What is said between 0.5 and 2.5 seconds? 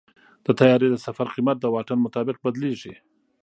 طیارې د سفر قیمت د واټن مطابق